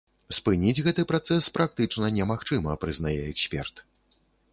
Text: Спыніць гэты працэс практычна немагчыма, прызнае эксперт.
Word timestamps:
Спыніць 0.35 0.83
гэты 0.85 1.03
працэс 1.11 1.49
практычна 1.57 2.09
немагчыма, 2.17 2.73
прызнае 2.87 3.19
эксперт. 3.33 3.83